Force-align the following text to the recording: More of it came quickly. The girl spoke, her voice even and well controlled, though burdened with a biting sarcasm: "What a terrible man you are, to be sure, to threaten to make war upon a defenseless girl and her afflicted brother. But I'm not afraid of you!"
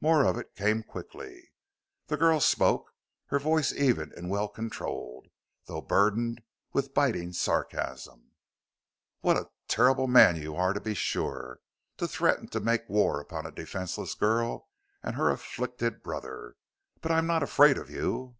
More 0.00 0.24
of 0.24 0.38
it 0.38 0.54
came 0.54 0.82
quickly. 0.82 1.52
The 2.06 2.16
girl 2.16 2.40
spoke, 2.40 2.94
her 3.26 3.38
voice 3.38 3.74
even 3.74 4.10
and 4.16 4.30
well 4.30 4.48
controlled, 4.48 5.26
though 5.66 5.82
burdened 5.82 6.40
with 6.72 6.86
a 6.86 6.90
biting 6.92 7.34
sarcasm: 7.34 8.30
"What 9.20 9.36
a 9.36 9.50
terrible 9.68 10.06
man 10.06 10.36
you 10.36 10.56
are, 10.56 10.72
to 10.72 10.80
be 10.80 10.94
sure, 10.94 11.60
to 11.98 12.08
threaten 12.08 12.48
to 12.48 12.60
make 12.60 12.88
war 12.88 13.20
upon 13.20 13.44
a 13.44 13.50
defenseless 13.50 14.14
girl 14.14 14.66
and 15.02 15.14
her 15.14 15.28
afflicted 15.28 16.02
brother. 16.02 16.56
But 17.02 17.12
I'm 17.12 17.26
not 17.26 17.42
afraid 17.42 17.76
of 17.76 17.90
you!" 17.90 18.38